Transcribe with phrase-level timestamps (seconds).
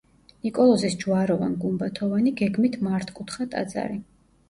[0.45, 4.05] ნიკოლოზის ჯვაროვან-გუმბათოვანი, გეგმით მართკუთხა ტაძარი.